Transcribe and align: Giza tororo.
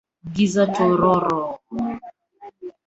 Giza 0.33 0.63
tororo. 0.75 1.41